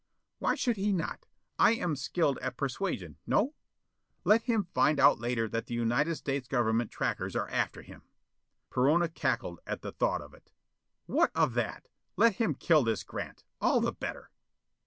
[0.39, 1.27] "Why should he not?
[1.59, 3.53] I am skilful at persuasion, no?
[4.23, 8.01] Let him find out later that the United States Government trackers are after him!"
[8.71, 10.51] Perona cackled at the thought of it.
[11.05, 11.87] "What of that?
[12.17, 13.43] Let him kill this Grant.
[13.61, 14.31] All the better."